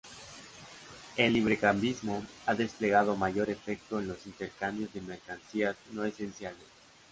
[1.15, 6.65] El librecambismo ha desplegado mayor efecto en los intercambios de mercancías no esenciales.